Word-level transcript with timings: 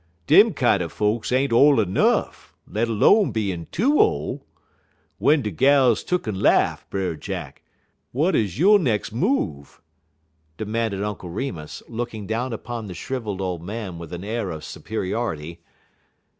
Dem 0.25 0.51
kinder 0.55 0.89
folks 0.89 1.31
ain't 1.31 1.53
ole 1.53 1.85
nuff, 1.85 2.55
let 2.67 2.87
'lone 2.87 3.31
bein' 3.31 3.67
too 3.71 3.99
ole. 3.99 4.43
W'en 5.19 5.43
de 5.43 5.51
gal 5.51 5.93
tuck'n 5.95 6.41
laff, 6.41 6.89
Brer 6.89 7.13
Jack, 7.15 7.61
w'at 8.11 8.33
'uz 8.35 8.57
yo' 8.57 8.77
nex' 8.77 9.11
move?" 9.11 9.79
demanded 10.57 11.03
Uncle 11.03 11.29
Remus, 11.29 11.83
looking 11.87 12.25
down 12.25 12.51
upon 12.51 12.87
the 12.87 12.95
shrivelled 12.95 13.41
old 13.41 13.61
man 13.61 13.99
with 13.99 14.11
an 14.11 14.23
air 14.23 14.49
of 14.49 14.63
superiority. 14.63 15.61